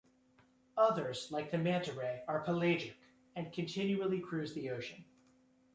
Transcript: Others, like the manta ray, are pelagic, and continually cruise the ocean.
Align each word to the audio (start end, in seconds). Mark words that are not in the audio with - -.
Others, 0.77 1.27
like 1.29 1.51
the 1.51 1.59
manta 1.59 1.93
ray, 1.93 2.23
are 2.27 2.39
pelagic, 2.39 2.97
and 3.35 3.53
continually 3.53 4.19
cruise 4.19 4.51
the 4.55 4.71
ocean. 4.71 5.05